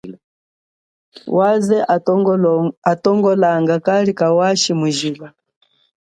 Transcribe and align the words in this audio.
Waze 1.37 1.77
atongolanga 2.91 3.75
kali 3.85 4.11
kawashi 4.19 4.71
mujila. 4.79 5.27